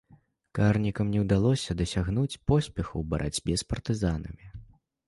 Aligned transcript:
Карнікам 0.59 1.11
не 1.17 1.21
ўдалося 1.25 1.75
дасягнуць 1.83 2.39
поспеху 2.53 2.91
ў 2.99 3.03
барацьбе 3.13 3.53
з 3.65 3.71
партызанамі. 3.75 4.53